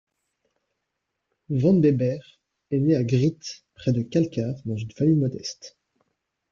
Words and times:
Van 1.51 1.73
Bebber 1.75 2.17
est 2.71 2.79
né 2.79 2.95
à 2.95 3.03
Grieth 3.03 3.65
près 3.75 3.91
de 3.93 4.01
Kalkar 4.01 4.55
dans 4.65 4.75
une 4.75 4.89
famille 4.89 5.13
modeste. 5.13 5.77